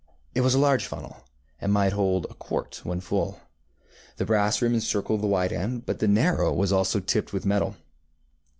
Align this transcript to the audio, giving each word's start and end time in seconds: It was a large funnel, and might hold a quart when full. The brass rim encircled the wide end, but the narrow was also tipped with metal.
It 0.33 0.41
was 0.41 0.55
a 0.55 0.59
large 0.59 0.87
funnel, 0.87 1.17
and 1.59 1.71
might 1.71 1.93
hold 1.93 2.25
a 2.25 2.33
quart 2.33 2.81
when 2.83 3.01
full. 3.01 3.39
The 4.17 4.25
brass 4.25 4.59
rim 4.59 4.73
encircled 4.73 5.21
the 5.21 5.27
wide 5.27 5.53
end, 5.53 5.85
but 5.85 5.99
the 5.99 6.07
narrow 6.07 6.51
was 6.51 6.73
also 6.73 6.99
tipped 6.99 7.33
with 7.33 7.45
metal. 7.45 7.75